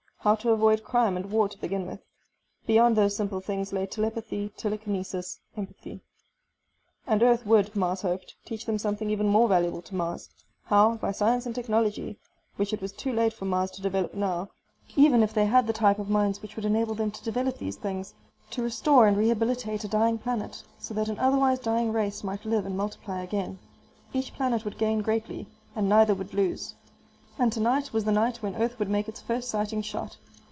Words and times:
How 0.23 0.35
to 0.35 0.51
avoid 0.51 0.83
crime 0.83 1.17
and 1.17 1.31
war 1.31 1.49
to 1.49 1.57
begin 1.57 1.87
with. 1.87 1.99
Beyond 2.67 2.95
those 2.95 3.15
simple 3.15 3.39
things 3.41 3.73
lay 3.73 3.87
telepathy, 3.87 4.49
telekinesis, 4.55 5.39
empathy.... 5.57 6.01
And 7.07 7.23
Earth 7.23 7.43
would, 7.47 7.75
Mars 7.75 8.03
hoped, 8.03 8.35
teach 8.45 8.65
them 8.67 8.77
something 8.77 9.09
even 9.09 9.27
more 9.27 9.47
valuable 9.47 9.81
to 9.81 9.95
Mars: 9.95 10.29
how, 10.65 10.97
by 10.97 11.11
science 11.11 11.47
and 11.47 11.55
technology 11.55 12.19
which 12.55 12.71
it 12.71 12.83
was 12.83 12.91
too 12.91 13.11
late 13.11 13.33
for 13.33 13.45
Mars 13.45 13.71
to 13.71 13.81
develop 13.81 14.13
now, 14.13 14.51
even 14.95 15.23
if 15.23 15.33
they 15.33 15.47
had 15.47 15.65
the 15.65 15.73
type 15.73 15.97
of 15.97 16.07
minds 16.07 16.43
which 16.43 16.55
would 16.55 16.65
enable 16.65 16.93
them 16.93 17.09
to 17.09 17.23
develop 17.23 17.57
these 17.57 17.77
things 17.77 18.13
to 18.51 18.61
restore 18.61 19.07
and 19.07 19.17
rehabilitate 19.17 19.83
a 19.83 19.87
dying 19.87 20.19
planet, 20.19 20.63
so 20.77 20.93
that 20.93 21.07
an 21.09 21.17
otherwise 21.17 21.57
dying 21.57 21.91
race 21.91 22.23
might 22.23 22.45
live 22.45 22.67
and 22.67 22.77
multiply 22.77 23.23
again. 23.23 23.57
Each 24.13 24.31
planet 24.35 24.65
would 24.65 24.77
gain 24.77 25.01
greatly, 25.01 25.47
and 25.75 25.89
neither 25.89 26.13
would 26.13 26.35
lose. 26.35 26.75
And 27.39 27.51
tonight 27.51 27.91
was 27.93 28.03
the 28.03 28.11
night 28.11 28.43
when 28.43 28.55
Earth 28.57 28.77
would 28.77 28.89
make 28.89 29.07
its 29.07 29.21
first 29.21 29.49
sighting 29.49 29.81
shot. 29.81 30.17